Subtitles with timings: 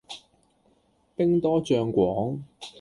[1.15, 2.39] 兵多將廣